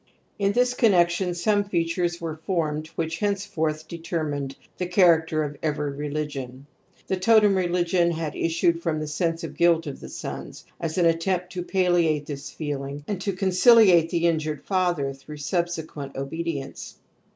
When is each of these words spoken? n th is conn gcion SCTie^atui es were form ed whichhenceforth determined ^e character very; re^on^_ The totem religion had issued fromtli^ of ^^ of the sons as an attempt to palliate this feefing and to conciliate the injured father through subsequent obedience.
n 0.39 0.51
th 0.51 0.57
is 0.63 0.73
conn 0.73 0.93
gcion 0.93 1.29
SCTie^atui 1.29 2.05
es 2.05 2.19
were 2.19 2.35
form 2.37 2.77
ed 2.79 2.89
whichhenceforth 2.97 3.87
determined 3.87 4.55
^e 4.79 4.89
character 4.91 5.47
very; 5.61 5.91
re^on^_ 6.09 6.63
The 7.05 7.17
totem 7.17 7.53
religion 7.55 8.09
had 8.09 8.35
issued 8.35 8.81
fromtli^ 8.81 9.43
of 9.43 9.53
^^ 9.55 9.85
of 9.85 9.99
the 9.99 10.09
sons 10.09 10.65
as 10.79 10.97
an 10.97 11.05
attempt 11.05 11.51
to 11.51 11.61
palliate 11.61 12.25
this 12.25 12.49
feefing 12.49 13.03
and 13.07 13.21
to 13.21 13.33
conciliate 13.33 14.09
the 14.09 14.25
injured 14.25 14.63
father 14.63 15.13
through 15.13 15.37
subsequent 15.37 16.15
obedience. 16.15 16.97